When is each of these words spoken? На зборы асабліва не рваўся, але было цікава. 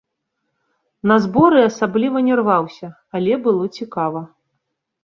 На 1.11 1.17
зборы 1.25 1.59
асабліва 1.69 2.17
не 2.31 2.41
рваўся, 2.41 2.87
але 3.21 3.33
было 3.47 3.73
цікава. 3.79 4.27